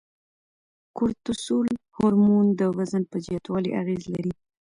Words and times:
کورتسول 0.97 1.67
هورمون 1.97 2.45
د 2.59 2.61
وزن 2.77 3.03
په 3.11 3.17
زیاتوالي 3.25 3.71
اغیز 3.81 4.03
لري. 4.13 4.33